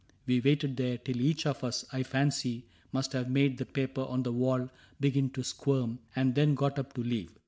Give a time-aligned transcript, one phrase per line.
[0.25, 4.23] We waited there Till each of us, I fancy, must have made The paper on
[4.23, 4.67] the wall
[4.99, 5.99] begin to squirm.
[6.15, 7.31] And then got up to leave.